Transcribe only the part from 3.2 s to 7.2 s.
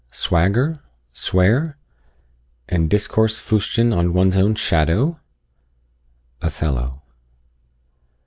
fustian with one's own shadow? Othello.